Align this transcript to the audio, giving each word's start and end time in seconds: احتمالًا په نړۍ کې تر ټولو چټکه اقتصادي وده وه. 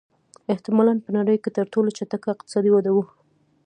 احتمالًا 0.53 0.93
په 1.05 1.09
نړۍ 1.17 1.37
کې 1.43 1.49
تر 1.57 1.65
ټولو 1.73 1.89
چټکه 1.97 2.27
اقتصادي 2.31 2.69
وده 2.73 2.91
وه. 2.93 3.05